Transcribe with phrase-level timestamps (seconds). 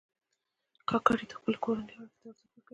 [0.89, 2.67] کاکړي د خپلو کورنیو اړیکو ته ارزښت ورکوي.